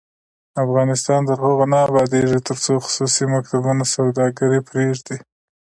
افغانستان 0.63 1.21
تر 1.29 1.37
هغو 1.45 1.65
نه 1.73 1.77
ابادیږي، 1.87 2.39
ترڅو 2.47 2.73
خصوصي 2.85 3.23
مکتبونه 3.33 3.83
سوداګري 3.95 4.59
پریږدي. 4.69 5.17